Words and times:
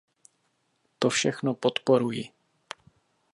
To 0.99 1.09
všechno 1.09 1.53
podporuji. 1.53 2.31